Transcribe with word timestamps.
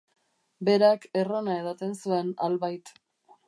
Berak 0.69 1.05
errona 1.23 1.59
edaten 1.65 1.95
zuen 2.05 2.35
albait. 2.51 2.95